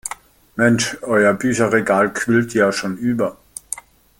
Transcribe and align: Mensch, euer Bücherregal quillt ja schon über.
Mensch, 0.57 0.97
euer 1.03 1.31
Bücherregal 1.35 2.11
quillt 2.11 2.55
ja 2.55 2.71
schon 2.71 2.97
über. 2.97 3.37